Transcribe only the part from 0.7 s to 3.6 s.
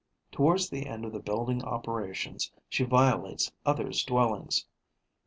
the end of the building operations, she violates